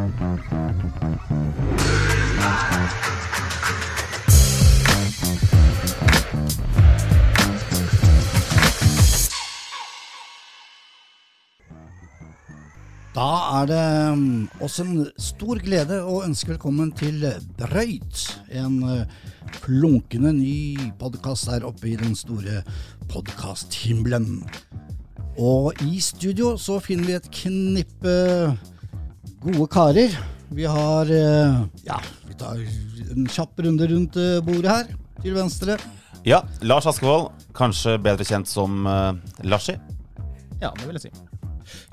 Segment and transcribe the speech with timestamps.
[0.00, 0.06] Da
[13.60, 17.20] er det um, oss en stor glede å ønske velkommen til
[17.60, 18.24] Brøyt.
[18.48, 19.04] En uh,
[19.60, 22.62] flunkende ny podkast der oppe i den store
[23.12, 24.46] podkasthimmelen.
[25.36, 28.16] Og i studio så finner vi et knippe
[29.40, 30.14] gode karer.
[30.50, 32.60] Vi har uh, Ja, vi tar
[33.14, 34.92] en kjapp runde rundt uh, bordet her.
[35.20, 35.76] Til venstre.
[36.24, 39.12] Ja, Lars Askevold, kanskje bedre kjent som uh,
[39.44, 39.76] Larsi.
[40.60, 41.12] Ja, det vil jeg si.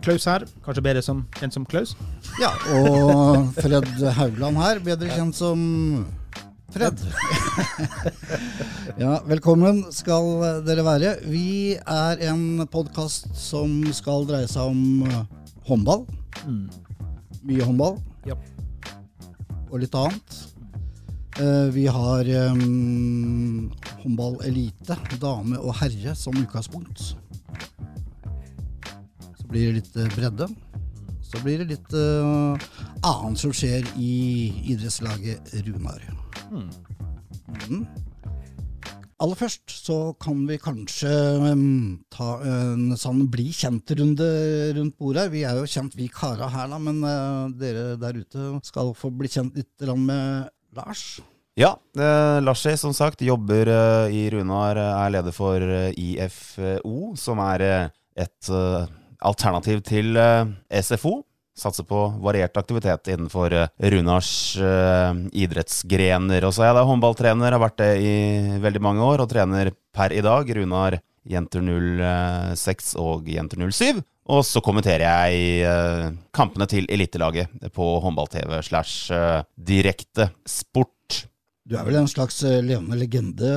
[0.03, 1.93] Klaus her, kanskje bedre som, kjent som Klaus.
[2.41, 3.87] Ja, og Fred
[4.17, 5.61] Haugland her, bedre kjent som
[6.73, 6.99] Fred.
[9.03, 11.15] ja, velkommen skal dere være.
[11.29, 15.07] Vi er en podkast som skal dreie seg om
[15.67, 16.03] håndball.
[16.43, 16.83] håndball.
[17.47, 17.97] Mye håndball.
[18.27, 18.35] Ja.
[19.71, 20.37] Og litt annet.
[21.37, 23.69] Uh, Vi har um,
[24.01, 27.13] håndball elite, dame og herre, som utgangspunkt.
[29.37, 30.49] Så blir det litt eh, bredde.
[31.23, 32.57] Så blir det litt uh,
[33.05, 34.11] annet som skjer i
[34.73, 36.03] idrettslaget Runar.
[36.51, 37.87] Mhm.
[39.23, 41.09] Aller først så kan vi kanskje
[41.41, 44.27] um, ta en sånn bli kjent-runde
[44.77, 45.31] rundt bordet her.
[45.33, 49.09] Vi er jo kjent, vi kara her, da, men uh, dere der ute skal få
[49.09, 51.17] bli kjent litt med Lars.
[51.57, 57.15] Ja, eh, Larsi som sagt jobber eh, i Runar, eh, er leder for eh, IFO,
[57.17, 57.87] som er eh,
[58.21, 58.49] et
[59.25, 60.17] alternativ til
[60.69, 61.23] SFO.
[61.57, 66.45] Satser på variert aktivitet innenfor eh, Runars eh, idrettsgrener.
[66.45, 68.15] Og så er jeg da håndballtrener, har vært det i
[68.61, 71.65] veldig mange år, og trener per i dag Runar jenter
[72.55, 74.03] 06 og jenter 07.
[74.27, 81.26] Og så kommenterer jeg eh, kampene til elitelaget på håndball-TV slash eh, direkte sport.
[81.67, 83.47] Du er vel en slags eh, levende legende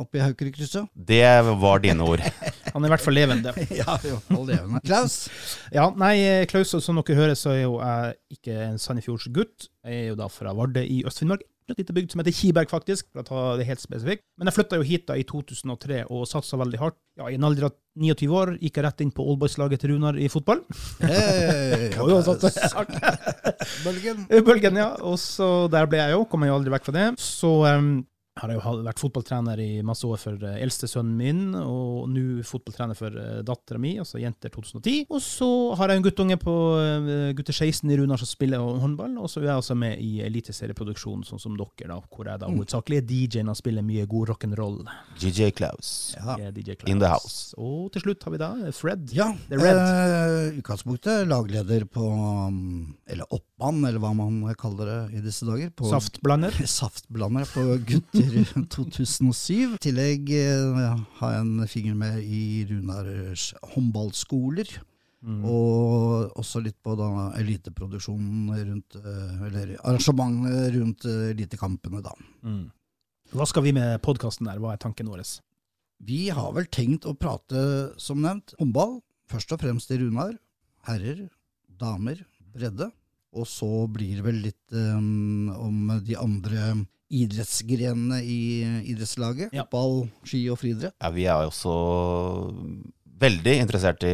[0.00, 0.88] oppe i Haukerikrysset?
[0.94, 1.22] Det
[1.62, 2.22] var dine ord.
[2.72, 3.52] Han er i hvert fall levende.
[3.82, 4.82] ja, jo, fall levende.
[4.82, 5.28] Klaus?
[5.76, 6.16] Ja, nei,
[6.50, 9.68] Klaus, som dere hører, så er jo jeg ikke en Sandefjordsgutt.
[9.86, 11.46] Jeg er jo da fra Vardø i Øst-Finnmark.
[11.72, 14.24] Et lite bygd som heter Kiberg, faktisk, for å ta det helt spesifikt.
[14.38, 16.98] Men jeg flytta jo hit da i 2003 og satsa veldig hardt.
[17.20, 20.16] Ja, I en alder av 29 år gikk jeg rett inn på Oldboys-laget til Runar
[20.20, 20.62] i fotball.
[21.00, 22.20] Hey, Jo.
[23.84, 24.24] Bølgen.
[24.28, 24.90] Bølgen, ja.
[25.04, 27.08] Og så der ble jeg jo, kom jeg jo aldri vekk fra det.
[27.20, 27.92] Så um,
[28.40, 32.44] har jeg jo vært fotballtrener i masse år for uh, eldste sønnen min, og nå
[32.48, 35.04] fotballtrener for uh, dattera mi, altså jenter 2010.
[35.12, 35.48] Og så
[35.78, 39.42] har jeg en guttunge på uh, gutter 16 i Runar som spiller håndball, og så
[39.42, 43.06] er jeg også med i eliteserieproduksjon, sånn som dere, da, hvor jeg da hovedsakelig er
[43.10, 44.80] DJ-en og spiller mye god rock'n'roll.
[45.20, 46.14] DJ Klaus.
[46.16, 46.38] Ja.
[46.50, 46.90] DJ Klaus.
[46.90, 47.52] In the house.
[47.60, 49.12] Og til slutt har vi da Fred.
[49.14, 49.82] Ja, The Red.
[49.82, 52.08] eh, utgangspunktet lagleder på
[53.06, 53.28] Eller Eller
[53.62, 55.70] oppmann, eller hva man kaller det i disse dager.
[55.70, 56.54] På Saftblander.
[56.66, 58.38] Saftblander på Gutter
[58.74, 59.76] 2007.
[59.76, 64.80] I tillegg eh, har jeg en finger med i Runars håndballskoler.
[65.22, 65.44] Mm.
[65.46, 72.14] Og også litt på da eliteproduksjonen rundt eh, Eller arrangementet rundt eh, elitekampene, da.
[72.42, 72.64] Mm.
[73.32, 74.58] Hva skal vi med podkasten der?
[74.60, 75.22] Hva er tanken vår?
[76.02, 78.98] Vi har vel tenkt å prate, som nevnt, håndball.
[79.30, 80.34] Først og fremst i Runar.
[80.88, 81.28] Herrer,
[81.78, 82.18] damer,
[82.52, 82.90] bredde.
[83.32, 86.72] Og så blir det vel litt um, om de andre
[87.12, 88.40] idrettsgrenene i
[88.92, 89.52] idrettslaget.
[89.56, 89.66] Ja.
[89.72, 90.96] Ball, ski og friidrett.
[91.00, 91.72] Ja, vi er også
[93.22, 94.12] veldig interessert i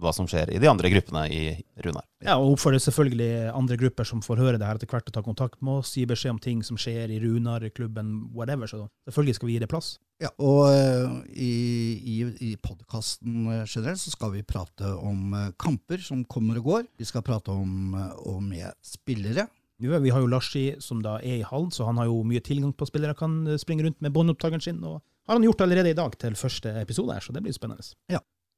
[0.00, 1.40] hva som skjer i de andre gruppene i
[1.84, 2.06] Runar.
[2.24, 5.22] Ja, og oppfordrer selvfølgelig andre grupper som får høre det her etter hvert, å ta
[5.24, 8.70] kontakt med oss, gi beskjed om ting som skjer i Runar, i klubben, whatever.
[8.70, 9.92] Så selvfølgelig skal vi gi det plass.
[10.22, 11.52] Ja, og eh, i,
[12.00, 12.16] i,
[12.48, 16.88] i podkasten generelt så skal vi prate om eh, kamper som kommer og går.
[16.96, 19.44] Vi skal prate om eh, og med spillere.
[19.82, 22.40] Ja, vi har jo Larsi som da er i hallen, så han har jo mye
[22.40, 23.16] tilgang på spillere.
[23.18, 26.38] Kan eh, springe rundt med båndopptakeren sin, og har han gjort allerede i dag til
[26.38, 27.84] første episode her, så det blir spennende.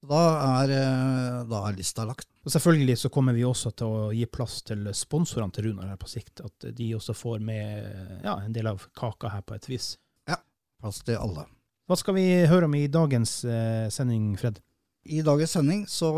[0.07, 0.19] Da
[0.63, 2.29] er, eh, da er lista lagt.
[2.47, 5.99] Og selvfølgelig så kommer vi også til å gi plass til sponsorene til Runar her
[5.99, 9.69] på sikt, at de også får med ja, en del av kaka her på et
[9.69, 9.97] vis.
[10.31, 10.39] Ja.
[10.81, 11.49] Plass til alle.
[11.89, 14.61] Hva skal vi høre om i dagens eh, sending, Fred?
[15.09, 16.13] I dagens sending så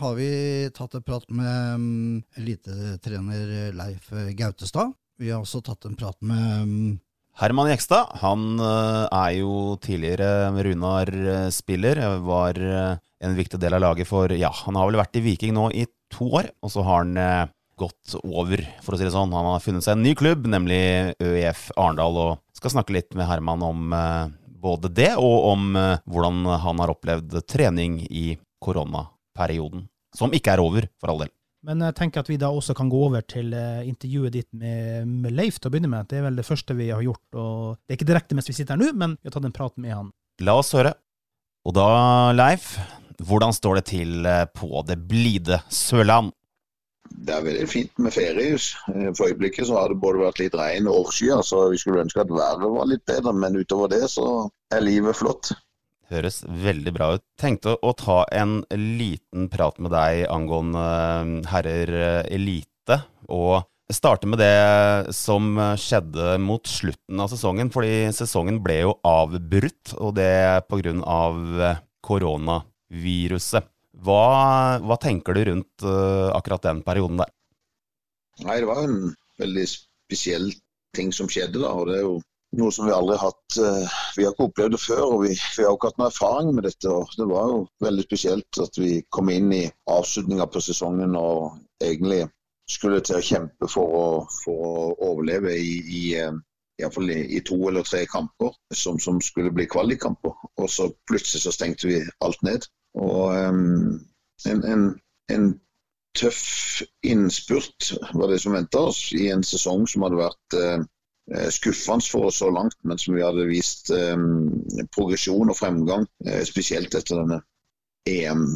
[0.00, 0.28] har vi
[0.74, 4.96] tatt en prat med um, elitetrener Leif Gautestad.
[5.20, 6.96] Vi har også tatt en prat med mm,
[7.40, 12.00] Herman Jekstad han eh, er jo tidligere Runar-spiller.
[12.26, 15.56] Var eh, en viktig del av laget for Ja, han har vel vært i Viking
[15.56, 17.50] nå i to år, og så har han eh,
[17.80, 19.32] gått over, for å si det sånn.
[19.34, 20.82] Han har funnet seg en ny klubb, nemlig
[21.22, 24.26] ØIF Arendal, og skal snakke litt med Herman om eh,
[24.62, 29.88] både det, og om eh, hvordan han har opplevd trening i koronaperioden.
[30.14, 31.32] Som ikke er over, for all del.
[31.62, 35.06] Men jeg tenker at vi da også kan gå over til eh, intervjuet ditt med,
[35.06, 36.08] med Leif til å begynne med.
[36.10, 37.22] Det er vel det første vi har gjort.
[37.38, 39.54] og Det er ikke direkte mens vi sitter her nå, men vi har tatt en
[39.54, 40.10] prat med han.
[40.42, 40.96] La oss høre.
[41.62, 41.86] Og da,
[42.34, 42.74] Leif,
[43.22, 46.32] hvordan står det til eh, på det blide Sørland?
[47.12, 48.72] Det er veldig fint med feriehus.
[48.90, 52.02] Eh, For øyeblikket så har det både vært litt regn og årskyer, så vi skulle
[52.02, 53.34] ønske at været var litt bedre.
[53.38, 55.52] Men utover det så er livet flott.
[56.12, 57.24] Høres veldig bra ut.
[57.40, 63.00] Tenkte å ta en liten prat med deg angående eh, herrer eh, elite,
[63.32, 63.62] og
[63.92, 67.72] starte med det som skjedde mot slutten av sesongen.
[67.72, 70.32] Fordi sesongen ble jo avbrutt, og det
[70.68, 71.40] grunn av
[72.02, 73.68] koronaviruset.
[74.02, 77.30] Hva, hva tenker du rundt eh, akkurat den perioden der?
[78.42, 80.48] Nei, det var en veldig spesiell
[80.96, 81.72] ting som skjedde da.
[81.76, 82.16] og det er jo
[82.58, 85.32] noe som vi aldri har hatt eh, Vi har ikke opplevd det før, og vi,
[85.56, 86.90] vi har ikke hatt noe erfaring med dette.
[86.90, 91.58] og Det var jo veldig spesielt at vi kom inn i avslutninga på sesongen og
[91.82, 92.26] egentlig
[92.70, 94.06] skulle til å kjempe for å,
[94.44, 94.74] for å
[95.10, 96.32] overleve i, i eh,
[96.80, 100.32] i, hvert fall i, i to eller tre kamper som, som skulle bli kvalikkamper.
[100.58, 102.66] Og så plutselig så stengte vi alt ned.
[102.98, 104.00] Og um,
[104.48, 104.86] en, en,
[105.30, 105.52] en
[106.18, 110.82] tøff innspurt var det som venta oss i en sesong som hadde vært uh,
[111.54, 114.50] skuffende for oss så langt, men som vi hadde vist um,
[114.94, 117.42] progresjon og fremgang, uh, spesielt etter denne
[118.10, 118.46] EM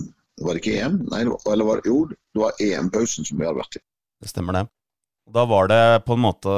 [0.42, 0.96] Var det ikke EM?
[1.08, 3.84] Nei, det var, eller var det, jo, det var EM-pausen som vi hadde vært i.
[4.20, 4.66] Det stemmer, det.
[5.32, 6.52] Da var det på en måte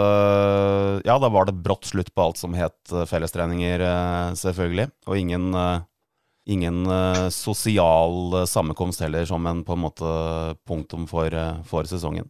[1.06, 3.84] Ja, da var det brått slutt på alt som het fellestreninger,
[4.37, 4.88] selvfølgelig.
[5.08, 5.54] Og ingen,
[6.44, 6.90] ingen
[7.32, 10.11] sosial sammenkomst heller, som en på en måte
[10.69, 11.32] punktum for,
[11.70, 12.28] for sesongen.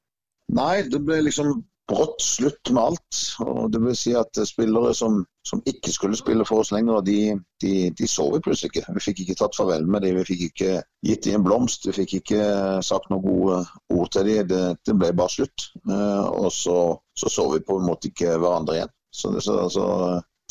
[0.55, 1.57] Nei, det ble liksom
[1.89, 3.19] brått slutt med alt.
[3.41, 7.19] og det vil si at Spillere som, som ikke skulle spille for oss lenger, de,
[7.63, 8.95] de, de så vi plutselig ikke.
[8.97, 10.73] Vi fikk ikke tatt farvel med dem, vi fikk ikke
[11.09, 12.43] gitt dem en blomst, vi fikk ikke
[12.85, 13.61] sagt noen gode
[13.97, 14.49] ord til dem.
[14.51, 15.69] Det, det ble bare slutt.
[15.89, 16.79] Og så,
[17.17, 18.95] så, så vi på en måte ikke hverandre igjen.
[19.15, 19.87] Så det, så, så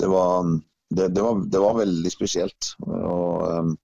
[0.02, 0.48] det, var,
[0.90, 2.74] det, det, var, var veldig spesielt.
[2.88, 3.76] Og,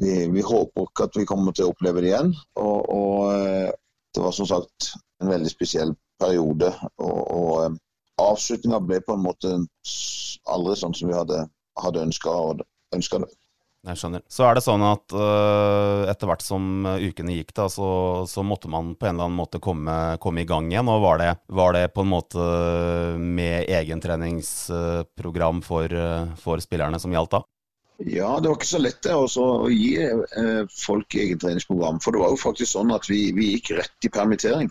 [0.00, 2.30] vi, vi håper ikke at vi kommer til å oppleve det igjen.
[2.62, 3.74] Og, og
[4.14, 6.72] det var som sagt en veldig spesiell periode.
[7.02, 7.78] Og, og
[8.20, 9.54] avslutninga ble på en måte
[10.50, 11.44] aldri sånn som vi hadde,
[11.80, 12.66] hadde ønska det.
[13.80, 14.22] Jeg skjønner.
[14.28, 17.86] Så er det sånn at uh, etter hvert som ukene gikk, da, så,
[18.28, 20.90] så, måtte man på en eller annen måte komme, komme i gang igjen.
[20.92, 22.50] Og var det, var det, på en måte
[23.16, 25.96] med egentreningsprogram for,
[26.42, 27.42] for spillerne som gjaldt da?
[28.04, 31.98] Ja, det var ikke så lett det også, å gi eh, folk egentreningsprogram.
[32.00, 34.70] For det var jo faktisk sånn at vi, vi gikk rett i permittering.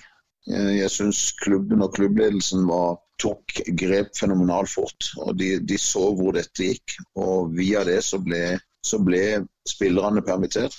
[0.49, 5.11] Jeg syns klubben og klubbledelsen var, tok grep fenomenalt fort.
[5.19, 6.95] og de, de, så hvor dette gikk.
[7.19, 10.77] Og via det så ble, så ble spillerne permittert.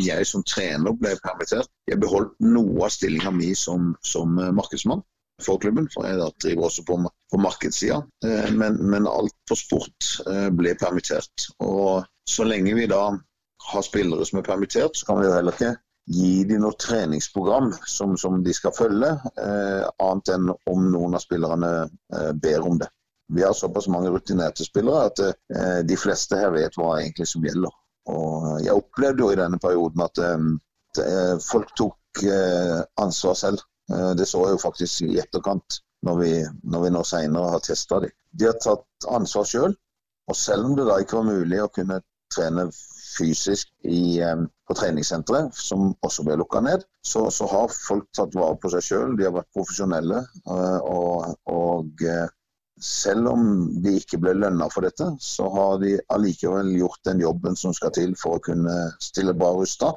[0.00, 1.68] Jeg som trener ble permittert.
[1.90, 5.04] Jeg beholdt noe av stillinga mi som, som markedsmann
[5.42, 6.96] for klubben, for jeg driver også på,
[7.32, 8.00] på markedssida.
[8.54, 10.12] Men, men, alt på sport
[10.54, 11.48] ble permittert.
[11.58, 13.08] Og så lenge vi da
[13.72, 15.74] har spillere som er permittert, så kan vi jo heller ikke
[16.06, 21.24] gi dem noe treningsprogram som, som de skal følge, eh, annet enn om noen av
[21.24, 22.90] spillerne eh, ber om det.
[23.32, 27.44] Vi har såpass mange rutinerte spillere at eh, de fleste her vet hva egentlig som
[27.44, 27.72] gjelder.
[28.12, 33.64] Og jeg opplevde jo i denne perioden at eh, folk tok eh, ansvar selv.
[33.92, 36.32] Eh, det så jeg jo faktisk i etterkant, når vi,
[36.68, 38.12] når vi nå senere har testa dem.
[38.34, 39.76] De har tatt ansvar sjøl,
[40.28, 42.02] og selv om det da ikke var mulig å kunne
[42.34, 42.68] trene
[43.14, 44.18] fysisk i,
[44.68, 48.86] på treningssenteret, som også ble lukka ned, så, så, har folk tatt vare på seg
[48.86, 49.18] sjøl.
[49.18, 50.24] De har vært profesjonelle.
[50.46, 52.04] Og, og,
[52.84, 53.44] selv om
[53.84, 57.94] de ikke ble lønna for dette, så har de allikevel gjort den jobben som skal
[57.94, 59.92] til for å kunne stille bra rusta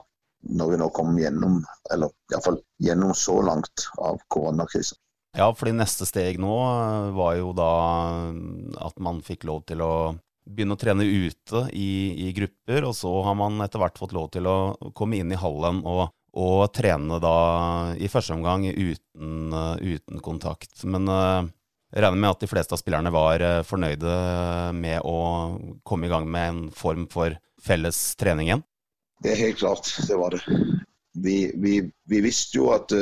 [0.47, 1.57] når vi nå kommer gjennom,
[1.91, 4.99] eller iallfall gjennom så langt av koronakrisen.
[5.37, 6.53] Ja, fordi neste steg nå
[7.17, 7.71] var jo da
[8.85, 9.93] at man fikk lov til å
[10.47, 14.29] begynne å trene ute i, i, grupper, og så har man etter hvert fått lov
[14.33, 14.57] til å
[14.97, 17.35] komme inn i hallen og, og trene da
[17.99, 20.83] i første omgang uten, uh, uten kontakt.
[20.87, 21.47] Men uh,
[21.91, 24.17] jeg regner med at de fleste av spillerne var uh, fornøyde
[24.77, 25.17] med å
[25.87, 28.65] komme i gang med en form for felles trening igjen?
[29.23, 30.43] Det er helt klart, det var det.
[31.17, 32.93] Vi, vi, vi visste jo at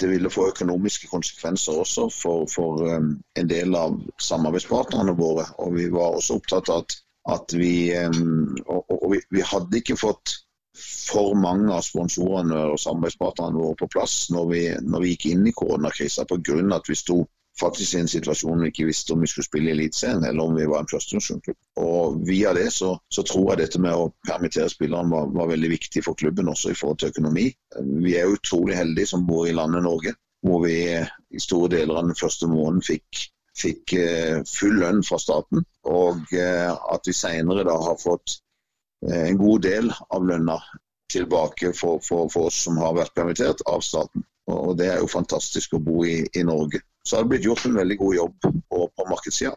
[0.00, 5.48] det ville få økonomiske konsekvenser også for, for um, en del av samarbeidspartnerne våre.
[5.58, 6.98] Og vi var også opptatt av at,
[7.34, 10.36] at vi, um, og, og vi, vi hadde ikke fått
[10.78, 15.48] for mange av sponsorene og samarbeidspartnerne våre på plass når vi, når vi gikk inn
[15.50, 16.60] i koronakrisa pga.
[16.76, 17.24] at vi sto
[17.60, 20.56] faktisk i en situasjon vi ikke visste om vi skulle spille i Eliteserien eller om
[20.56, 21.58] vi var en førstedivisjonsklubb.
[21.82, 25.70] Og via det så, så, tror jeg dette med å permittere spillerne var, var, veldig
[25.74, 27.48] viktig for klubben, også i forhold til økonomi.
[28.04, 30.14] Vi er utrolig heldige som bor i landet Norge,
[30.46, 33.24] hvor vi i store deler av den første måneden fikk,
[33.58, 35.64] fikk uh, full lønn fra staten.
[35.90, 38.38] Og uh, at vi senere har fått
[39.06, 40.60] uh, en god del av lønna
[41.08, 44.24] tilbake for, for, for, oss som har vært permittert av staten.
[44.48, 47.64] Og Det er jo fantastisk å bo i, i Norge så har det blitt gjort
[47.64, 49.54] en veldig god jobb på, på markedssida.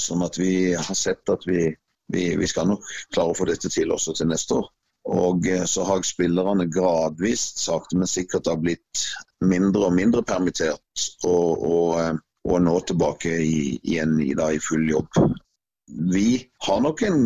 [0.00, 1.68] Sånn at vi har sett at vi,
[2.10, 4.66] vi, vi, skal nok klare å få dette til også til neste år.
[5.12, 9.04] Og eh, så har spillerne gradvis, sakte, men sikkert, har blitt
[9.44, 11.06] mindre og mindre permittert.
[11.28, 12.18] Og, og, eh,
[12.50, 15.22] og nå tilbake i, igjen i, da, i full jobb.
[16.10, 16.26] Vi
[16.66, 17.22] har nok en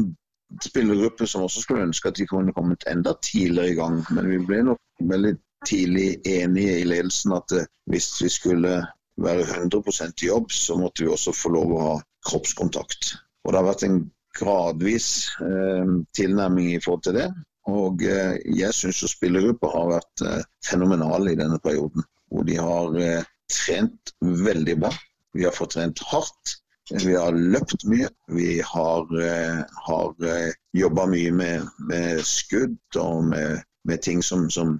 [0.64, 4.02] spillergruppe som også skulle ønske at de kunne kommet enda tidligere i gang.
[4.12, 5.36] Men vi ble nok veldig
[5.66, 8.82] tidlig enige i ledelsen at eh, hvis vi skulle
[9.23, 11.94] være 100 i jobb, så måtte vi også få lov å ha
[12.28, 13.14] kroppskontakt.
[13.44, 14.00] Og Det har vært en
[14.37, 15.08] gradvis
[15.40, 17.28] eh, tilnærming i forhold til det.
[17.73, 22.04] Og eh, jeg syns spillergruppa har vært eh, fenomenale i denne perioden.
[22.30, 24.92] Hvor de har eh, trent veldig bra.
[25.37, 26.56] Vi har fått trent hardt.
[26.90, 28.08] Vi har løpt mye.
[28.30, 34.78] Vi har, eh, eh, jobba mye med, med, skudd og med, med ting som, som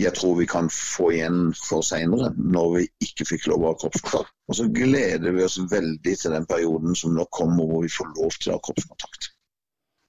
[0.00, 3.78] jeg tror vi kan få igjen for seinere, når vi ikke fikk lov å ha
[3.82, 4.32] kroppskontakt.
[4.48, 8.12] Og så gleder vi oss veldig til den perioden som nå kommer, hvor vi får
[8.16, 9.30] lov til å ha kroppskontakt.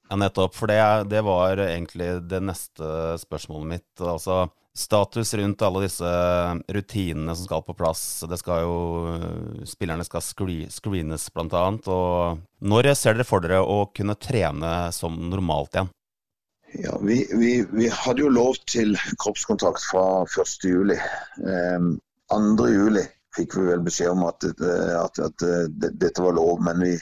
[0.10, 0.56] Ja, nettopp.
[0.56, 0.80] For det,
[1.12, 3.92] det var egentlig det neste spørsmålet mitt.
[4.00, 6.12] Altså status rundt alle disse
[6.76, 8.24] rutinene som skal på plass.
[8.30, 8.78] Det skal jo
[9.70, 11.90] Spillerne skal screenes, blant annet.
[11.92, 15.92] Og når ser dere for dere å kunne trene som normalt igjen?
[16.76, 20.94] Ja, vi, vi, vi, hadde jo lov til kroppskontakt fra 1.7.
[20.94, 21.90] Eh,
[22.34, 23.04] 2.7
[23.34, 26.94] fikk vi vel beskjed om at, at, at, at dette var lov, men vi,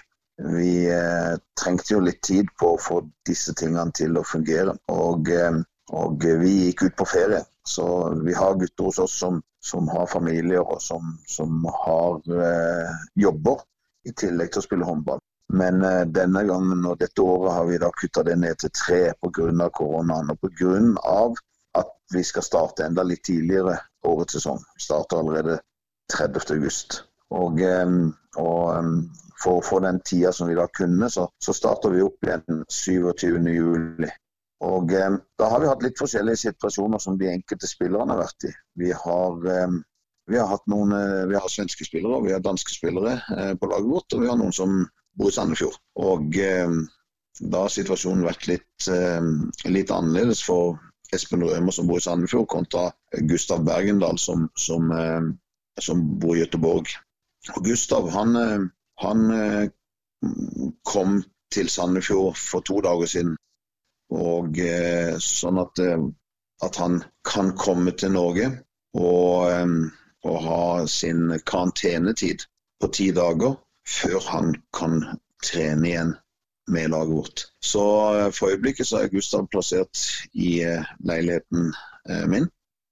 [0.55, 4.75] vi eh, trengte jo litt tid på å få disse tingene til å fungere.
[4.91, 5.61] Og, eh,
[5.95, 7.43] og vi gikk ut på ferie.
[7.67, 7.85] Så
[8.25, 13.63] vi har gutter hos oss som, som har familier og som, som har eh, jobber,
[14.07, 15.19] i tillegg til å spille håndball.
[15.53, 19.01] Men uh, denne gangen og dette året har vi da kutta det ned til tre
[19.19, 19.69] pga.
[19.75, 20.31] koronaen.
[20.31, 21.33] Og pga.
[21.79, 23.77] at vi skal starte enda litt tidligere
[24.07, 24.59] årets sesong.
[24.79, 25.59] Starter allerede
[26.13, 27.01] 30.8.
[27.31, 28.97] Og, um, og um,
[29.39, 32.65] for å få den tida som vi da kunne, så, så starter vi opp igjen
[32.67, 34.09] 27.7.
[34.67, 38.49] Og um, Da har vi hatt litt forskjellige situasjoner som de enkelte spillerne har vært
[38.51, 38.51] i.
[38.83, 39.39] Vi har,
[40.27, 40.91] vi har hatt noen,
[41.31, 43.15] vi har svenske spillere og vi har danske spillere
[43.57, 44.13] på laget vårt.
[44.13, 44.83] Og vi har noen som
[45.17, 45.77] bor i Sandefjord.
[45.99, 46.77] Og eh,
[47.41, 49.29] da har situasjonen vært litt, eh,
[49.69, 50.79] litt, annerledes for
[51.15, 52.89] Espen Rømer som bor i Sandefjord, kontra
[53.29, 55.31] Gustav Bergendal som, som, eh,
[55.81, 56.91] som bor i Gøteborg.
[57.55, 58.65] Og Gustav han, eh,
[59.03, 59.69] han eh,
[60.87, 63.37] kom til Sandefjord for to dager siden.
[64.11, 65.79] Og eh, sånn at,
[66.61, 68.51] at, han kan komme til Norge
[68.99, 69.47] og,
[70.27, 72.43] og ha sin karantenetid
[72.83, 73.55] på ti dager
[73.87, 75.01] før han kan
[75.43, 76.13] trene igjen
[76.71, 77.39] med laget vårt.
[77.59, 77.83] Så
[78.17, 79.97] eh, for øyeblikket så er Gustav plassert
[80.33, 81.73] i eh, leiligheten
[82.09, 82.47] eh, min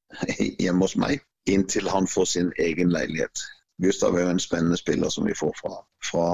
[0.63, 3.45] hjemme hos meg, inntil han får sin egen leilighet.
[3.83, 6.25] Gustav er jo en spennende spiller som vi får fra, fra,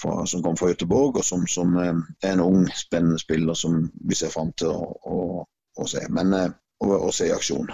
[0.00, 4.14] fra som kommer fra Göteborg, og som, som, er en ung, spennende spiller som vi
[4.14, 5.44] ser fram til å, å,
[5.76, 6.06] å se.
[6.08, 6.32] Men,
[6.80, 7.68] å, å se i aksjon.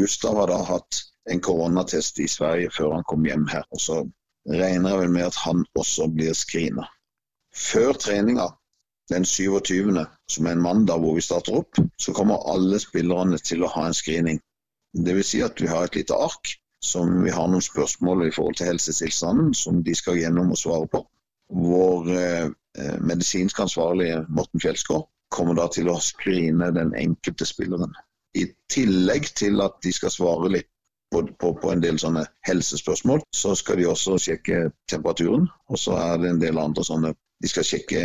[0.00, 0.98] Gustav har da hatt
[1.30, 3.62] en koronatest i Sverige før han kom hjem her.
[3.70, 4.02] og så
[4.50, 6.86] regner jeg vel med at han også blir screena.
[7.56, 8.50] Før treninga
[9.10, 13.62] den 27., som er en mandag hvor vi starter opp, så kommer alle spillerne til
[13.62, 14.40] å ha en screening.
[14.96, 15.30] Dvs.
[15.30, 18.70] Si at vi har et lite ark som vi har noen spørsmål i forhold til
[18.70, 21.02] helsetilstanden som de skal gjennom og svare på.
[21.54, 22.48] Vår eh,
[23.00, 27.94] medisinsk ansvarlige Morten Fjelsgaard kommer da til å screene den enkelte spilleren.
[28.36, 30.70] I tillegg til at de skal svare litt
[31.12, 33.22] på, på, på, en del sånne helsespørsmål.
[33.34, 37.48] Så skal de også sjekke temperaturen, og så er det en del andre sånne De
[37.52, 38.02] skal sjekke,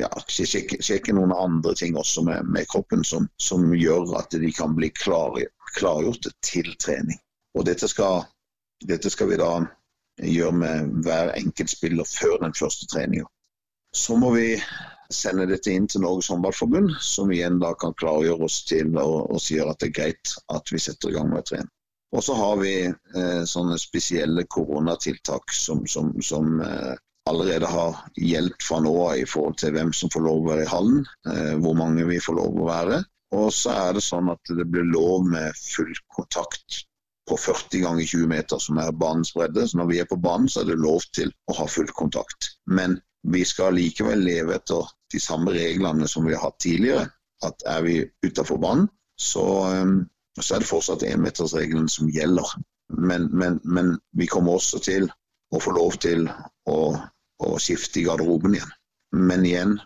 [0.00, 4.52] ja, sjekke, sjekke noen andre ting også med, med kroppen som, som, gjør at de
[4.56, 5.36] kan bli klar,
[5.76, 7.18] klargjort til trening.
[7.52, 8.24] Og dette skal,
[8.88, 9.50] dette skal vi da
[10.24, 13.28] gjøre med hver enkelt spiller før den første treninga.
[13.92, 14.54] Så må vi
[15.12, 19.58] sende dette inn til Norges Håndballforbund, som igjen da kan klargjøre oss til å si
[19.60, 21.68] at det er greit at vi setter i gang med å trene.
[22.16, 26.94] Og så har vi eh, sånne spesielle koronatiltak som, som, som eh,
[27.30, 30.66] allerede har gjeldt fra nå av i forhold til hvem som får lov å være
[30.66, 33.02] i hallen, eh, hvor mange vi får lov å være.
[33.38, 36.82] Og så er det sånn at det blir lov med full kontakt
[37.30, 39.68] på 40 ganger 20 meter, som er banens bredde.
[39.68, 42.56] Så når vi er på banen, så er det lov til å ha full kontakt.
[42.66, 42.98] Men
[43.30, 47.06] vi skal likevel leve etter de samme reglene som vi har hatt tidligere.
[47.46, 48.88] At er vi utafor banen,
[49.20, 50.00] så, um,
[50.42, 52.56] så, er det fortsatt énmetersregelen som gjelder.
[52.90, 55.08] Men, men, men, vi kommer også til
[55.54, 56.26] å få lov til
[56.70, 56.78] å,
[57.42, 58.74] å skifte i garderoben igjen.
[59.16, 59.78] Men igjen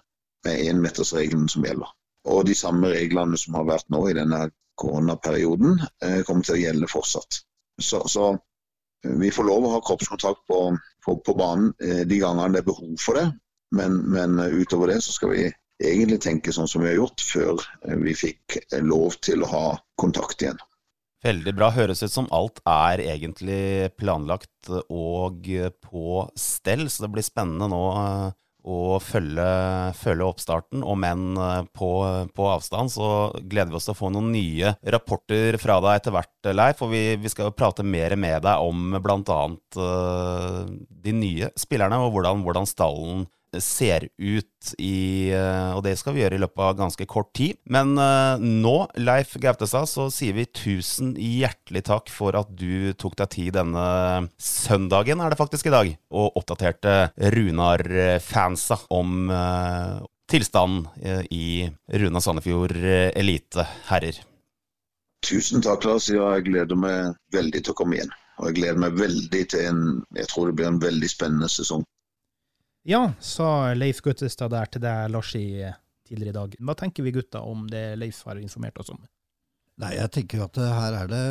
[0.45, 1.93] med énmetersregelen som gjelder.
[2.29, 4.47] Og de samme reglene som har vært nå i denne
[4.81, 7.41] koronaperioden, eh, kommer til å gjelde fortsatt.
[7.81, 10.61] Så, så eh, vi får lov å ha kroppskontakt på,
[11.05, 13.29] på, på banen eh, de gangene det er behov for det.
[13.75, 15.45] Men, men, utover det så skal vi
[15.83, 17.65] egentlig tenke sånn som vi har gjort før
[18.05, 19.67] vi fikk lov til å ha
[20.01, 20.61] kontakt igjen.
[21.25, 21.71] Veldig bra.
[21.73, 25.49] Høres ut som alt er egentlig planlagt og
[25.81, 27.85] på stell, så det blir spennende nå
[28.65, 29.47] og følge,
[29.99, 30.85] følge, oppstarten.
[30.85, 31.91] Og eh, på,
[32.35, 36.15] på, avstand, så gleder vi oss til å få noen nye rapporter fra deg etter
[36.17, 36.83] hvert, Leif.
[36.85, 39.41] Og vi, vi skal jo prate mer med deg om bl.a.
[39.85, 40.61] Eh,
[41.05, 43.27] de nye spillerne, og hvordan, hvordan stallen
[43.63, 47.59] ser ut i eh, Og det skal vi gjøre i løpet av ganske kort tid.
[47.71, 53.17] Men uh, nå, Leif Gautestad, så sier vi tusen hjertelig takk for at du tok
[53.21, 53.85] deg tid denne
[54.41, 56.97] søndagen, er det faktisk i dag, og oppdaterte
[57.35, 60.89] Runar-fansa om uh, tilstanden
[61.31, 64.23] i Runa Sandefjord Elite herrer.
[65.25, 66.09] Tusen takk, Lars.
[66.13, 68.13] Jeg gleder meg veldig til å komme igjen.
[68.41, 69.83] Og jeg gleder meg veldig til en
[70.19, 71.85] Jeg tror det blir en veldig spennende sesong.
[72.85, 75.47] Ja, sa Leif Guttestad der til deg, Larsi,
[76.05, 76.57] tidligere i dag.
[76.61, 78.99] Hva tenker vi gutta om det Leif har informert oss om?
[79.81, 81.23] Nei, jeg tenker at her er det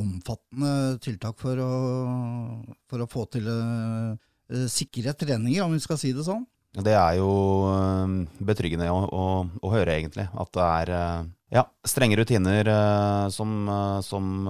[0.00, 1.74] omfattende tiltak for å,
[2.88, 4.16] for å få til uh,
[4.72, 6.42] sikre treninger, om vi skal si det sånn.
[6.80, 7.28] Det er jo
[7.68, 8.08] uh,
[8.40, 9.28] betryggende å, å,
[9.60, 10.24] å, høre, egentlig.
[10.32, 12.72] At det er uh, ja, strenge rutiner
[13.30, 13.68] som,
[14.02, 14.48] som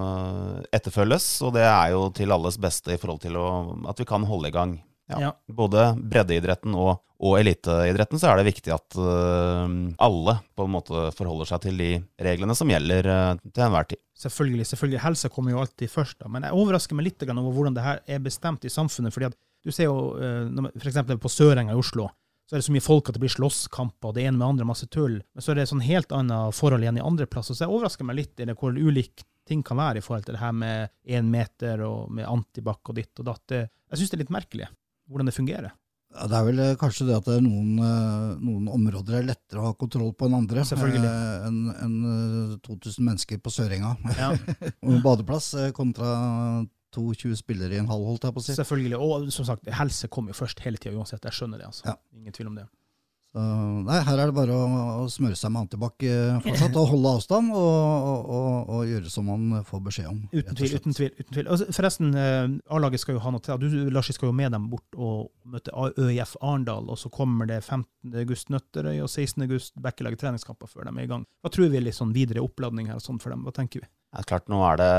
[0.71, 1.27] etterfølges.
[1.45, 3.47] Og det er jo til alles beste i forhold til å,
[3.91, 4.79] at vi kan holde i gang
[5.11, 5.19] ja.
[5.21, 5.31] ja.
[5.47, 9.67] Både breddeidretten og, og eliteidretten så er det viktig at uh,
[10.01, 11.91] alle på en måte forholder seg til de
[12.25, 14.01] reglene som gjelder uh, til enhver tid.
[14.25, 14.67] Selvfølgelig.
[14.71, 15.03] selvfølgelig.
[15.03, 16.19] Helse kommer jo alltid først.
[16.23, 19.13] da, Men jeg overrasker meg litt over hvordan det her er bestemt i samfunnet.
[19.13, 21.01] fordi at du ser jo uh, f.eks.
[21.21, 22.09] på Sørenga i Oslo
[22.45, 24.85] så er det så mye folk at det blir slåsskamper, det ene med andre, masse
[24.93, 25.15] tull.
[25.33, 27.57] Men så er det sånn helt annet forhold igjen i andre plasser.
[27.57, 30.37] Så jeg overrasker meg litt i det hvor ulikt ting kan være i forhold til
[30.37, 33.55] det her med én meter og med antibac og ditt og datt.
[33.57, 34.69] Jeg syns det er litt merkelig
[35.09, 35.73] hvordan det fungerer?
[36.15, 39.59] Ja, det er vel eh, kanskje det at det noen, eh, noen, områder er lettere
[39.59, 40.63] å ha kontroll på enn andre.
[40.67, 41.09] Selvfølgelig.
[41.09, 41.97] Eh, enn en
[42.63, 43.95] 2000 mennesker på Sørenga.
[44.15, 44.31] Ja.
[44.87, 46.13] og badeplass kontra
[46.95, 48.55] 22 spillere i en halv, holdt jeg på å si.
[48.55, 49.01] Selvfølgelig.
[49.01, 51.25] Og som sagt, helse kommer jo først hele tida uansett.
[51.27, 51.71] Jeg skjønner det.
[51.73, 51.89] altså.
[51.89, 51.97] Ja.
[52.15, 52.69] Ingen tvil om det.
[53.35, 53.41] Så,
[53.83, 54.67] nei, her er det bare å,
[55.01, 59.27] å smøre seg med antibac eh, fortsatt, og holde avstand, og, og, og, gjøre som
[59.27, 60.21] man får beskjed om.
[60.31, 60.75] Uten tvil.
[60.77, 61.49] uten tvil, uten tvil.
[61.51, 62.45] Altså, forresten, eh,
[62.77, 63.59] A-laget skal jo ha noe til.
[63.59, 67.59] Du Lars, skal jo med dem bort og møte ØIF Arendal, og så kommer det
[67.59, 68.15] 15.
[68.23, 69.43] august Nøtterøy og 16.
[69.49, 71.27] august Bekkelaget treningskamper før de er i gang.
[71.43, 73.43] Hva tror vi er litt sånn videre oppladning her sånn for dem?
[73.43, 73.91] Hva tenker vi?
[74.15, 74.93] Ja, klart, nå er det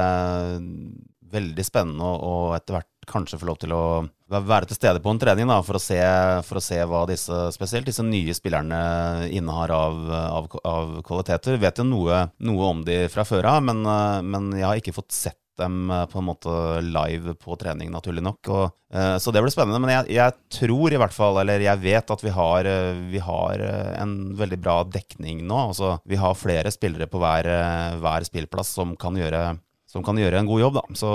[1.33, 3.85] veldig spennende og etter hvert kanskje få lov til å
[4.27, 5.99] være til stede på en trening da, for, å se,
[6.47, 11.61] for å se hva disse, spesielt disse nye spillerne innehar av, av, av kvaliteter.
[11.63, 13.85] Vet jo noe, noe, om de fra før av, men,
[14.27, 18.51] men, jeg har ikke fått sett dem på en måte live på trening, naturlig nok.
[18.53, 19.81] Og, uh, så det blir spennende.
[19.81, 22.69] Men jeg, jeg, tror i hvert fall, eller jeg vet at vi har,
[23.09, 23.65] vi har
[24.03, 25.63] en veldig bra dekning nå.
[25.71, 27.49] Altså, vi har flere spillere på hver,
[28.03, 29.55] hver spillplass som kan gjøre
[29.87, 30.79] som kan gjøre en god jobb.
[30.81, 30.85] Da.
[30.99, 31.11] Så,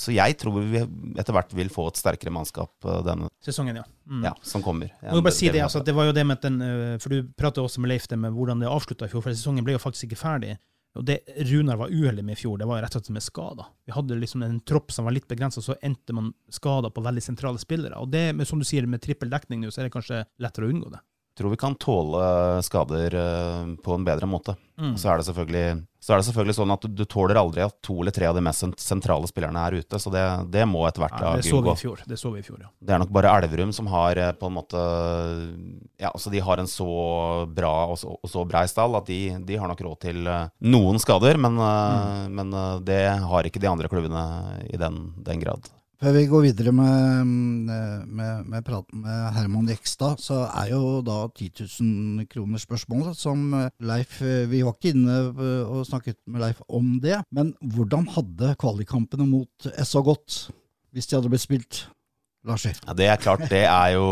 [0.00, 0.82] så, jeg tror vi
[1.18, 3.86] etter hvert vil få et sterkere mannskap eh, denne sesongen, ja.
[4.08, 4.26] Mm.
[4.28, 4.92] ja som kommer.
[5.08, 7.62] Må bare si det, altså, det var jo det med den, eh, for Du pratet
[7.64, 10.10] også med Leif det med hvordan det avslutta i fjor, for sesongen ble jo faktisk
[10.10, 10.58] ikke ferdig.
[11.00, 13.70] Og Det Runar var uheldig med i fjor, det var rett og slett med skader.
[13.88, 17.22] Vi hadde liksom en tropp som var litt begrensa, så endte man skada på veldig
[17.24, 17.96] sentrale spillere.
[17.96, 20.74] Og det, som du sier, med trippel dekning nå, så er det kanskje lettere å
[20.74, 21.00] unngå det
[21.38, 24.54] tror vi kan tåle skader eh, på en bedre måte.
[24.80, 24.96] Mm.
[24.96, 28.26] Så, er så er det selvfølgelig sånn at du, tåler aldri at to eller tre
[28.26, 30.00] av de mest sentrale spillerne er ute.
[30.02, 32.02] Så det, det må etter hvert ja, det så vi i fjor.
[32.08, 32.70] Det så vi i fjor, ja.
[32.80, 34.82] Det er nok bare Elverum som har eh, på en måte
[36.00, 36.88] Ja, altså de har en så
[37.46, 40.48] bra og så, og så brei stall at de, de, har nok råd til eh,
[40.66, 42.40] noen skader, men, mm.
[42.40, 44.24] men det har ikke de andre klubbene
[44.72, 45.70] i den, den grad.
[46.02, 47.28] Før vi går videre med,
[48.10, 53.44] med, med praten med Herman Jekstad, så er jo da 10 000 kroner spørsmålet som
[53.86, 54.16] Leif
[54.50, 55.20] Vi var ikke inne
[55.62, 60.40] og snakket med Leif om det, men hvordan hadde kvalikkampene mot SA gått
[60.90, 61.84] hvis de hadde blitt spilt,
[62.50, 62.74] Larsi?
[62.82, 64.08] Ja, det er klart, det er jo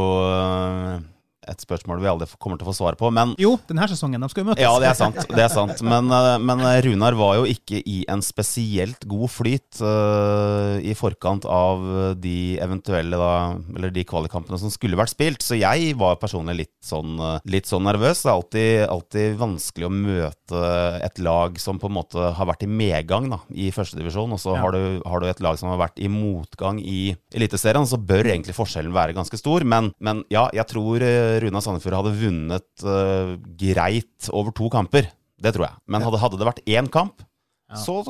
[1.49, 3.09] et spørsmål vi aldri kommer til å få svar på.
[3.15, 4.21] Men Jo, denne sesongen.
[4.21, 4.63] De skal jo møtes.
[4.63, 5.17] ja, det er sant.
[5.31, 9.81] det er sant Men, eh, men Runar var jo ikke i en spesielt god flyt
[9.81, 11.83] uh, i forkant av
[12.21, 13.33] de eventuelle da,
[13.77, 15.45] eller de kvalikkampene som skulle vært spilt.
[15.45, 18.23] Så jeg var personlig litt sånn, eh, litt sånn nervøs.
[18.25, 20.63] Det er alltid, alltid vanskelig å møte
[21.07, 24.55] et lag som på en måte har vært i medgang da, i førstedivisjon, og så
[24.57, 24.63] Ja.
[24.65, 28.27] har, du, har du et lag som har vært i motgang i Eliteserien, så bør
[28.33, 29.65] egentlig forskjellen være ganske stor.
[29.65, 35.09] Men, men ja, jeg tror eh, Runa Sandefjord hadde vunnet uh, greit over to kamper.
[35.41, 35.79] Det tror jeg.
[35.89, 37.23] Men hadde, hadde det vært én kamp,
[37.71, 37.79] Ja.
[37.79, 38.01] så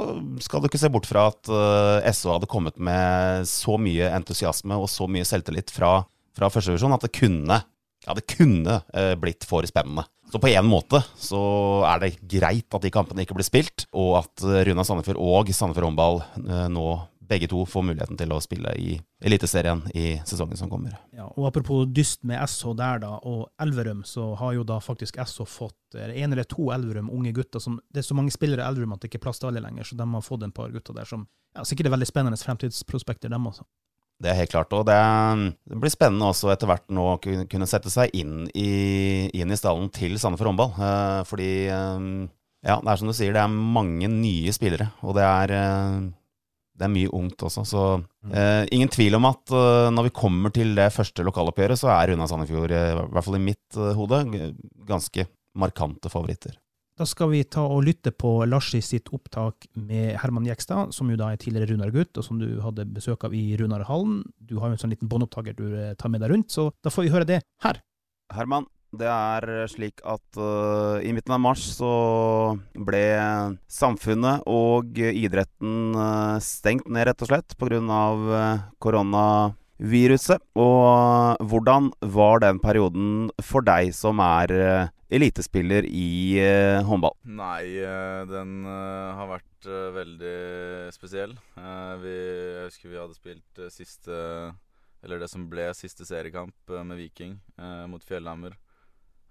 [0.41, 4.79] skal du ikke se bort fra at uh, SO hadde kommet med så mye entusiasme
[4.81, 5.99] og så mye selvtillit fra,
[6.37, 7.61] fra førstevisjon at det kunne,
[8.07, 10.07] ja, det kunne uh, blitt for spennende.
[10.31, 11.41] Så på en måte så
[11.91, 15.49] er det greit at de kampene ikke blir spilt, og at eh, Runa Sandefjord og
[15.51, 16.85] Sandefjord Håndball eh, nå
[17.31, 20.97] begge to får muligheten til å spille i Eliteserien i sesongen som kommer.
[21.17, 25.21] Ja, og Apropos dyst med SH der, da, og Elverum, så har jo da faktisk
[25.23, 27.63] SH fått en eller to Elverum unge gutter.
[27.63, 29.63] som Det er så mange spillere i Elverum at det ikke er plass til alle
[29.63, 32.41] lenger, så de har fått en par gutter der som ja, sikkert er veldig spennende
[32.41, 33.67] fremtidsprospekter, dem også.
[34.21, 34.73] Det er helt klart.
[34.77, 34.99] Og det,
[35.81, 39.59] blir spennende også etter hvert nå å kunne kunne sette seg inn i, inn i
[39.59, 40.75] stallen til Sandefjord Håndball.
[40.77, 42.09] Eh, fordi eh,
[42.67, 44.91] ja, det er som du sier, det er mange nye spillere.
[45.07, 46.11] Og det er, eh,
[46.81, 47.67] det er mye ungt også.
[47.69, 47.83] Så
[48.33, 52.15] eh, ingen tvil om at eh, når vi kommer til det første lokaloppgjøret, så er
[52.15, 54.23] Runa Sandefjord, eh, i hvert fall i mitt eh, hode,
[54.89, 55.27] ganske
[55.61, 56.57] markante favoritter.
[57.01, 61.17] Da skal vi ta og lytte på Larsi sitt opptak med Herman Jekstad, som jo
[61.17, 64.23] da er tidligere Runar-gutt, og som du hadde besøk av i Runarhallen.
[64.37, 66.93] Du har jo en sånn liten båndopptaker du eh, tar med deg rundt, så da
[66.93, 67.81] får vi høre det her.
[68.33, 71.91] Herman, det er slik at uh, i midten av mars så
[72.75, 73.05] ble
[73.71, 77.81] samfunnet og idretten uh, stengt ned, rett og slett, pga.
[77.81, 80.43] Uh, koronaviruset.
[80.59, 86.39] Og hvordan var den perioden for deg som er elitespiller i
[86.87, 87.17] håndball?
[87.27, 90.35] Nei, eh, den eh, har vært eh, veldig
[90.95, 91.37] spesiell.
[91.59, 94.19] Eh, vi, jeg husker vi hadde spilt eh, siste
[95.01, 98.57] Eller det som ble siste seriekamp eh, med Viking eh, mot Fjellhammer.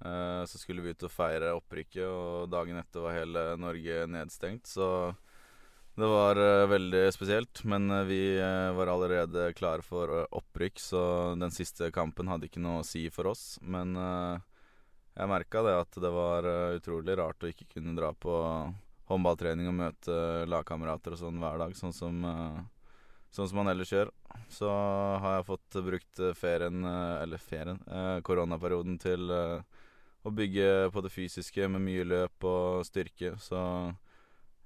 [0.06, 4.70] Eh, så skulle vi ut og feire opprykket, og dagen etter var hele Norge nedstengt.
[4.70, 4.88] Så
[6.00, 7.64] det var eh, veldig spesielt.
[7.68, 8.22] Men eh, vi
[8.78, 11.02] var allerede klare for opprykk, så
[11.40, 13.58] den siste kampen hadde ikke noe å si for oss.
[13.62, 18.34] Men jeg merka det at det var utrolig rart å ikke kunne dra på
[19.10, 20.16] håndballtrening og møte
[20.48, 22.22] lagkamerater og sånn hver dag, sånn som,
[23.34, 24.14] sånn som man ellers gjør.
[24.54, 27.82] Så har jeg fått brukt ferien, eller ferien,
[28.24, 29.34] koronaperioden til
[30.30, 33.36] å bygge på det fysiske med mye løp og styrke.
[33.42, 33.60] Så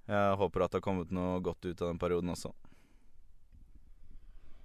[0.10, 2.54] jeg håper at det har kommet noe godt ut av den perioden også.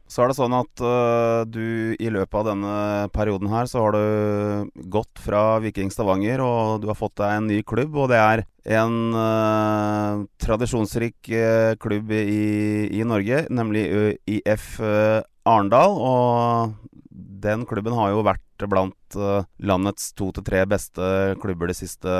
[0.08, 2.76] Så er det sånn at uh, du i løpet av denne
[3.12, 7.50] perioden her, så har du gått fra Viking Stavanger, og du har fått deg en
[7.50, 7.92] ny klubb.
[7.92, 8.44] Og det er
[8.78, 13.84] en uh, tradisjonsrik uh, klubb i, i Norge, nemlig
[14.24, 16.00] IF Arendal.
[16.00, 17.12] Og
[17.44, 22.10] den klubben har jo vært blant øh, landets to til tre beste klubber de siste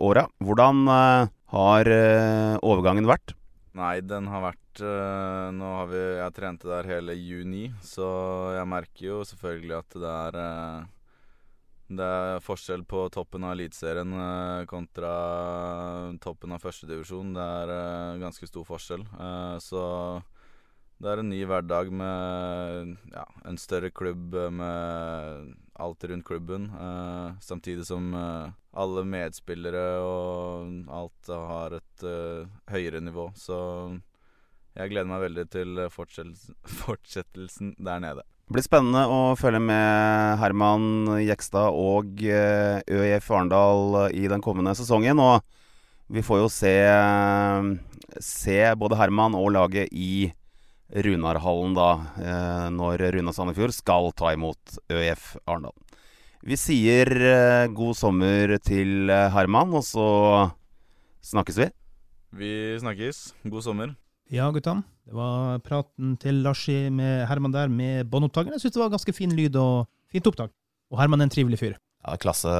[0.00, 0.24] åra.
[0.40, 3.36] Hvordan øh, har øh, overgangen vært?
[3.76, 8.08] Nei, den har vært eh, Nå har vi Jeg trente der hele juni, så
[8.58, 10.90] jeg merker jo selvfølgelig at det er eh,
[11.96, 15.14] Det er forskjell på toppen av Eliteserien eh, kontra
[16.20, 17.32] toppen av førstedivisjon.
[17.36, 19.06] Det er eh, ganske stor forskjell.
[19.08, 19.82] Eh, så
[21.02, 26.70] det er en ny hverdag med ja, en større klubb med alt rundt klubben.
[26.70, 33.26] Uh, samtidig som uh, alle medspillere og alt har et eh, høyere nivå.
[33.36, 33.58] Så
[34.72, 38.24] jeg gleder meg veldig til fortsettelsen, fortsettelsen der nede.
[38.48, 45.20] Det blir spennende å følge med Herman Jekstad og ØIF Arendal i den kommende sesongen.
[45.20, 45.44] Og
[46.12, 46.74] vi får jo se,
[48.24, 50.32] se både Herman og laget i
[50.92, 55.72] Runarhallen da, eh, når Runa Sandefjord skal ta imot ØIF Arendal.
[56.44, 60.06] Vi sier eh, god sommer til eh, Herman, og så
[61.24, 61.68] snakkes vi.
[62.36, 62.52] Vi
[62.82, 63.30] snakkes.
[63.48, 63.94] God sommer.
[64.32, 64.82] Ja, gutta.
[65.06, 68.56] Det var praten til Larsi med Herman der, med båndopptakeren.
[68.56, 70.52] Jeg syns det var ganske fin lyd og fint opptak.
[70.92, 71.78] Og Herman er en trivelig fyr.
[72.02, 72.52] Ja, klasse,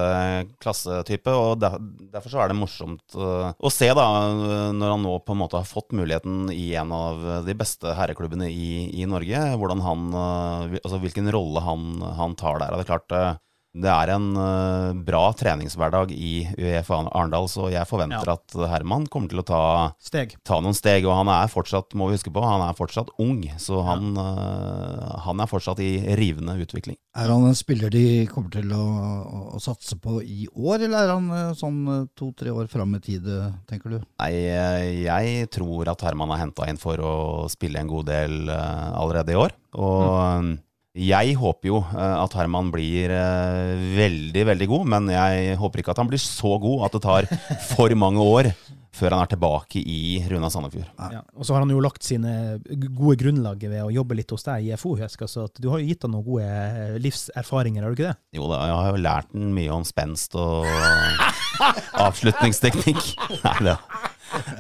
[0.63, 1.75] klassetype, og der,
[2.13, 4.05] derfor så er det morsomt uh, å se da,
[4.71, 8.47] når han nå på en måte har fått muligheten i en av de beste herreklubbene
[8.47, 11.89] i, i Norge, hvordan han, uh, altså hvilken rolle han,
[12.21, 12.71] han tar der.
[12.71, 17.89] Og det er klart, Det er en uh, bra treningshverdag i UEF Arendal, så jeg
[17.89, 18.35] forventer Ja.
[18.37, 19.61] at Herman kommer til å ta,
[20.03, 20.35] Steg.
[20.45, 21.07] ta noen steg.
[21.09, 25.15] Og han er fortsatt, må vi huske på, han er fortsatt ung, så han, eh,
[25.25, 26.99] han er fortsatt i rivende utvikling.
[27.17, 31.07] Er han en spiller de kommer til å, å, å satse på i år, eller
[31.07, 31.81] er han eh, sånn
[32.19, 33.25] to-tre år fram i tid,
[33.71, 33.99] tenker du?
[34.21, 34.33] Nei,
[35.07, 37.15] jeg tror at Herman har henta inn for å
[37.53, 39.57] spille en god del uh, allerede i år.
[39.81, 40.53] Og eh,
[40.93, 45.95] jeg håper jo eh, at Herman blir eh, veldig, veldig god, men jeg håper ikke
[45.95, 47.29] at han blir så god at det tar
[47.73, 48.53] for mange år
[48.93, 50.91] før han er tilbake i Runa Sandefjord.
[51.01, 51.23] Ja.
[51.33, 52.59] Og så har han jo lagt sine
[52.93, 54.93] gode grunnlag ved å jobbe litt hos deg i FO.
[55.01, 58.11] husker så at du har jo gitt han noen gode eh, livserfaringer, har du ikke
[58.11, 58.19] det?
[58.37, 60.69] Jo da, jeg har jo lært han mye om spenst og
[62.07, 63.15] avslutningsteknikk.
[63.47, 63.79] Nei, det,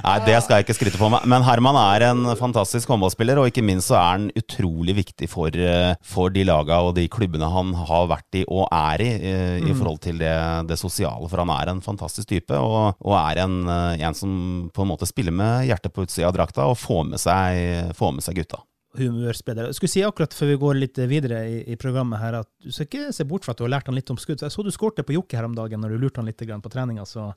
[0.06, 1.26] nei, det skal jeg ikke skryte på meg.
[1.30, 5.54] Men Herman er en fantastisk håndballspiller, og ikke minst så er han utrolig viktig for,
[5.54, 9.58] eh, for de laga og de klubbene han har vært i og er i, eh,
[9.62, 10.34] i forhold til det,
[10.68, 11.28] det sosiale.
[11.30, 14.34] For han er en fantastisk type, og, og er en, eh, en som
[14.74, 18.14] på en måte spiller med hjertet på utsida av drakta og får med seg, får
[18.18, 18.62] med seg gutta.
[18.92, 19.70] humørspiller.
[19.70, 22.68] Jeg skulle si akkurat før vi går litt videre i, i programmet her, at du
[22.68, 24.42] skal ikke se bort fra at du har lært han litt om skudd.
[24.44, 26.72] Jeg så du skårte på Jokke her om dagen når du lurte han litt på
[26.74, 27.30] treninga, så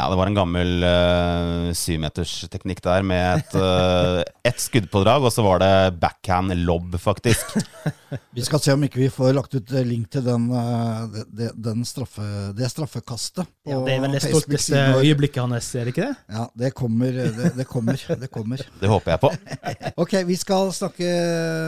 [0.00, 5.44] Ja, det var en gammel uh, syvmetersteknikk der med et, uh, ett skuddpådrag, og så
[5.44, 7.52] var det backhand lob, faktisk.
[8.36, 11.50] Vi skal se om ikke vi får lagt ut eh, link til den, uh, det,
[11.56, 12.24] den straffe,
[12.56, 13.48] det straffekastet.
[13.68, 16.16] ja, Det er vel det stolteste øyeblikket hans, er det ikke det?
[16.36, 17.12] Ja, det kommer.
[17.12, 17.96] Det, det kommer.
[17.96, 18.60] Det kommer.
[18.82, 19.30] Det håper jeg på.
[20.02, 21.06] Ok, vi skal snakke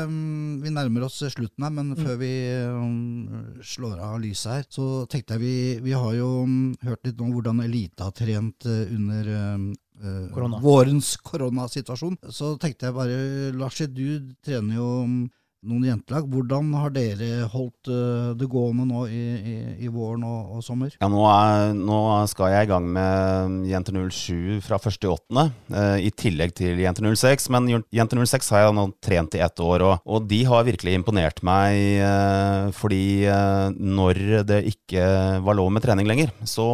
[0.08, 2.32] mm, Vi nærmer oss slutten her, men før vi
[2.72, 7.20] um, slår av lyset her, så tenkte jeg vi Vi har jo um, hørt litt
[7.24, 9.72] om hvordan Elite har trent eh, under uh,
[10.03, 10.61] eh, Korona.
[10.62, 12.18] vårens koronasituasjon.
[12.31, 13.16] Så tenkte jeg bare
[13.59, 15.24] Larsi, du trener jo mm,
[15.68, 16.27] noen jentelag.
[16.31, 20.94] Hvordan har dere holdt eh, det gående nå i, i, i våren og, og sommer?
[21.00, 22.00] Ja, nå, er, nå
[22.31, 27.48] skal jeg i gang med Jenter 07 fra 1.8., eh, i tillegg til Jenter 06.
[27.55, 30.98] Men Jenter 06 har jeg nå trent i ett år, og, og de har virkelig
[30.98, 31.79] imponert meg.
[32.05, 35.07] Eh, fordi eh, når det ikke
[35.44, 36.66] var lov med trening lenger, så,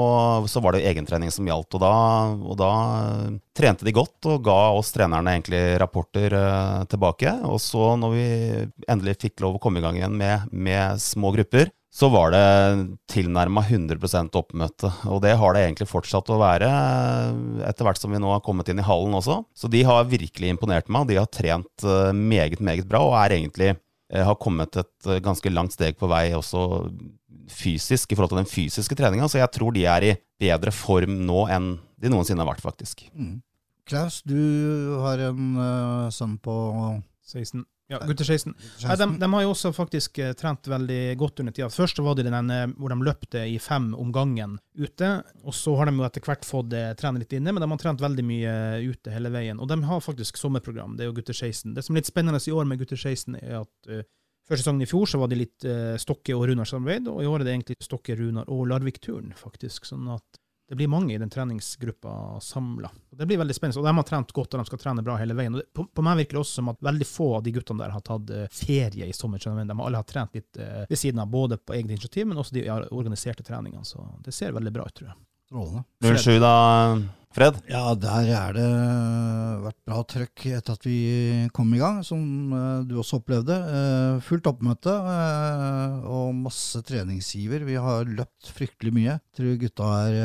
[0.51, 1.79] så var det egentrening som gjaldt.
[1.79, 1.95] Og da,
[2.41, 2.73] og da
[3.05, 7.35] eh, trente de godt og ga oss trenerne egentlig rapporter eh, tilbake.
[7.49, 8.27] Og så når vi
[8.89, 12.43] endelig fikk lov å komme i gang igjen med, med små grupper, så var det
[13.11, 14.93] tilnærma 100% oppmøte.
[15.11, 18.45] Og det har det egentlig fortsatt å være, eh, etter hvert som vi nå har
[18.47, 19.41] kommet inn i hallen også.
[19.59, 21.09] Så de har virkelig imponert meg.
[21.11, 25.51] De har trent eh, meget, meget bra, og er egentlig eh, har kommet et ganske
[25.51, 26.87] langt steg på vei også
[27.51, 29.27] fysisk, i forhold til den fysiske treninga.
[29.27, 33.03] Så jeg tror de er i bedre form nå enn de noensinne har vært, faktisk.
[33.13, 33.41] Mm.
[33.91, 34.39] Klaus, du
[35.03, 36.55] har en uh, sønn på
[37.27, 37.65] 16.
[37.91, 38.53] Ja, gutter 16.
[38.85, 41.67] Nei, de, de har jo også faktisk eh, trent veldig godt under tida.
[41.75, 45.09] Først var det den eh, hvor de løpte i fem om gangen ute.
[45.43, 47.83] Og så har de jo etter hvert fått eh, trene litt inne, men de har
[47.83, 48.53] trent veldig mye
[48.87, 49.59] ute hele veien.
[49.59, 50.95] Og de har faktisk sommerprogram.
[50.95, 51.75] Det er jo gutter 16.
[51.75, 54.07] Det som er litt spennende i år med gutter 16, er at uh,
[54.47, 57.29] før sesongen i fjor så var det litt uh, Stokke og Runar samarbeid, og i
[57.29, 59.91] år er det egentlig Stokke, Runar og Larvik-turen, faktisk.
[59.91, 60.40] Sånn at
[60.71, 62.91] det blir mange i den treningsgruppa samla.
[63.11, 63.81] Det blir veldig spennende.
[63.81, 65.57] Og de har trent godt, og de skal trene bra hele veien.
[65.57, 67.83] Og det, på, på meg virker det også som at veldig få av de guttene
[67.83, 69.43] der har tatt eh, ferie i sommer.
[69.43, 72.39] De har alle har trent litt uh, ved siden av, både på eget initiativ, men
[72.39, 73.83] også de organiserte treningene.
[73.83, 75.19] Så det ser veldig bra ut, tror jeg.
[75.51, 75.83] Strålende.
[76.07, 76.55] 07 da,
[77.31, 77.61] Fred?
[77.71, 78.69] Ja, der er det
[79.63, 80.99] vært bra trøkk etter at vi
[81.55, 82.21] kom i gang, som
[82.57, 83.55] eh, du også opplevde.
[83.55, 87.63] Eh, fullt oppmøte eh, og masse treningsgiver.
[87.69, 89.15] Vi har løpt fryktelig mye.
[89.37, 90.17] Tror gutta er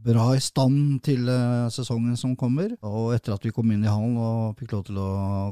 [0.00, 1.28] bra i stand til
[1.68, 2.72] sesongen som kommer.
[2.80, 5.10] Og etter at vi kom inn i hallen og fikk lov til å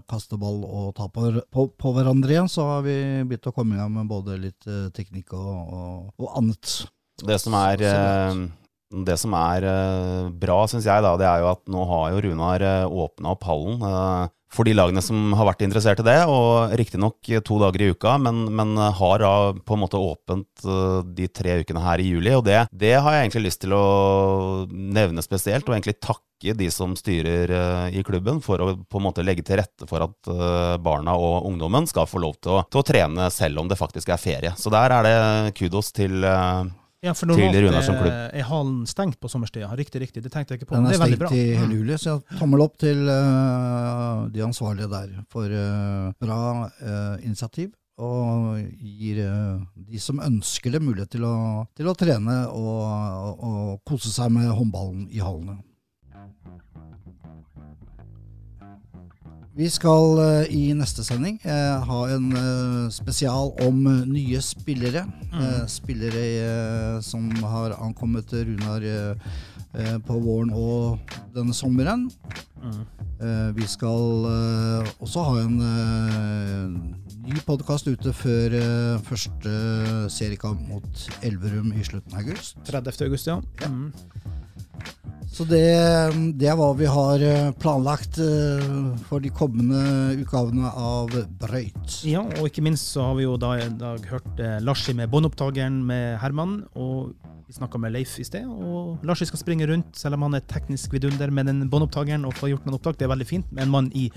[0.08, 2.96] kaste ball og ta på, på, på hverandre igjen, så har vi
[3.28, 6.78] begynt å komme i gang med både litt teknikk og, og, og annet.
[7.20, 7.84] Det som er,
[8.88, 12.24] det som er eh, bra, syns jeg, da, det er jo at nå har jo
[12.24, 16.18] Runar åpna opp hallen eh, for de lagene som har vært interessert i det.
[16.30, 21.00] Og riktignok to dager i uka, men, men har da på en måte åpent eh,
[21.18, 22.32] de tre ukene her i juli.
[22.36, 23.84] Og det, det har jeg egentlig lyst til å
[24.72, 29.08] nevne spesielt, og egentlig takke de som styrer eh, i klubben for å på en
[29.08, 32.64] måte legge til rette for at eh, barna og ungdommen skal få lov til å,
[32.70, 34.54] til å trene selv om det faktisk er ferie.
[34.56, 36.62] Så der er det kudos til eh,
[37.04, 38.10] Ja, for Til normalt Runar som klubb.
[38.10, 39.68] er, er hallen stengt på sommerstida?
[39.78, 40.22] Riktig, riktig.
[40.24, 40.78] Det tenkte jeg ikke på.
[40.78, 41.36] Den er det er veldig stengt bra.
[41.38, 46.40] i hele juli, så jeg tommel opp til uh, de ansvarlige der for uh, bra
[46.66, 47.70] uh, initiativ.
[47.98, 49.24] Og gir
[49.74, 54.30] de som ønsker det, mulighet til å, til å trene og, og, og kose seg
[54.36, 55.56] med håndballen i hallene.
[59.58, 65.02] Vi skal eh, i neste sending eh, ha en eh, spesial om eh, nye spillere.
[65.34, 68.86] Eh, spillere eh, som har ankommet Runar
[70.06, 72.06] på våren og denne sommeren.
[72.58, 72.78] Mm.
[73.54, 74.24] Vi skal
[74.96, 75.58] også ha en
[77.20, 78.56] ny podkast ute før
[79.04, 79.52] første
[80.10, 82.56] seriekamp mot Elverum i slutten av august.
[82.64, 83.04] 30.
[83.10, 83.36] august, ja.
[83.68, 83.92] Mm.
[85.28, 85.60] Så det,
[86.40, 88.64] det er hva vi har eh, planlagt eh,
[89.06, 92.00] for de kommende utgavene av Brøyt.
[92.08, 95.12] Ja, og ikke minst så har vi jo da i dag hørt eh, Larsi med
[95.12, 97.12] båndopptakeren med Herman, og
[97.46, 98.48] vi snakka med Leif i sted.
[98.48, 102.36] Og Larsi skal springe rundt, selv om han er teknisk vidunder med den båndopptakeren og
[102.36, 102.98] få gjort noen opptak.
[102.98, 104.08] Det er veldig fint, med en mann i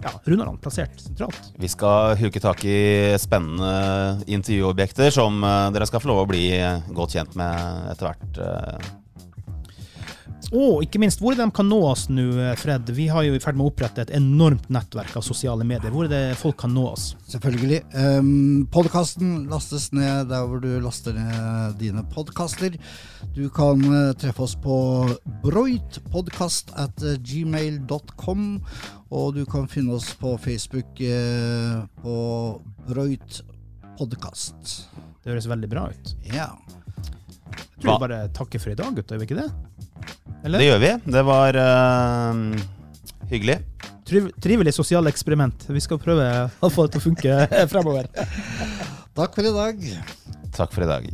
[0.00, 1.52] ja, Runarland, plassert sentralt.
[1.60, 6.46] Vi skal huke tak i spennende intervjuobjekter som dere skal få lov å bli
[6.96, 8.99] godt kjent med etter hvert.
[10.50, 12.24] Og ikke minst, hvor er det de kan nå oss nå,
[12.58, 12.88] Fred?
[12.96, 15.92] Vi har jo i ferd med å opprette et enormt nettverk av sosiale medier.
[15.94, 17.12] Hvor er det folk kan nå oss?
[17.30, 17.84] Selvfølgelig.
[17.94, 22.74] Um, Podkasten lastes ned der hvor du laster ned dine podkaster.
[23.36, 24.74] Du kan eh, treffe oss på
[25.44, 28.44] broitpodkast at gmail.com,
[29.14, 32.18] og du kan finne oss på Facebook eh, på
[32.90, 33.42] Broit
[34.00, 34.76] podkast.
[35.22, 36.14] Det høres veldig bra ut.
[36.26, 36.50] Ja.
[37.50, 39.14] Jeg tror vi bare takker for i dag, gutter.
[39.14, 39.69] Gjør vi ikke det?
[40.44, 40.58] Eller?
[40.58, 40.92] Det gjør vi.
[41.16, 42.34] Det var uh,
[43.32, 43.58] hyggelig.
[44.10, 45.68] Triv trivelig sosialt eksperiment.
[45.70, 47.36] Vi skal prøve å få det til å funke
[47.72, 48.10] fremover.
[49.18, 49.84] Takk for i dag.
[50.56, 51.10] Takk for i dag.